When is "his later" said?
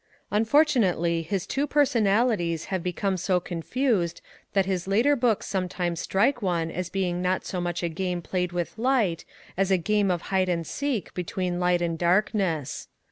4.65-5.15